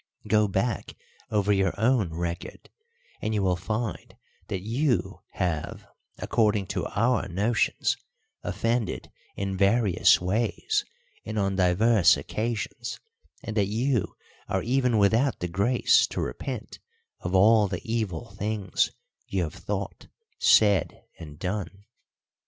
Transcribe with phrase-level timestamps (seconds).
[0.27, 0.95] Go back
[1.29, 2.71] over your own record,
[3.21, 4.15] and you will find
[4.47, 5.85] that you have,
[6.17, 7.97] according to our notions,
[8.41, 10.85] offended in various ways
[11.23, 12.99] and on divers occasions,
[13.43, 14.15] and that you
[14.49, 16.79] are even without the grace to repent
[17.19, 18.89] of all the evil things
[19.27, 20.07] you have thought,
[20.39, 21.85] said, and done."